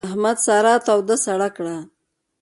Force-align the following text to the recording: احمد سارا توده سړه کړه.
احمد 0.07 0.37
سارا 0.45 0.73
توده 0.85 1.15
سړه 1.25 1.49
کړه. 1.57 1.77